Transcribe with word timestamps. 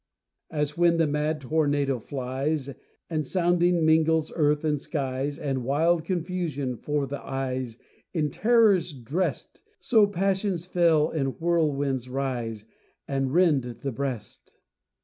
As 0.49 0.75
when 0.75 0.97
the 0.97 1.05
mad 1.05 1.41
tornado 1.41 1.99
flies, 1.99 2.71
And 3.07 3.23
sounding 3.23 3.85
mingles 3.85 4.33
earth 4.35 4.63
and 4.63 4.81
skies, 4.81 5.37
And 5.37 5.63
wild 5.63 6.05
confusion 6.05 6.75
'fore 6.75 7.05
the 7.05 7.21
eyes 7.23 7.77
In 8.11 8.31
terrors 8.31 8.93
dressed. 8.93 9.61
So 9.79 10.07
passions 10.07 10.65
fell 10.65 11.11
in 11.11 11.33
whirlwinds 11.37 12.09
rise, 12.09 12.65
And 13.07 13.31
rend 13.31 13.61
the 13.63 13.91
breast! 13.91 14.57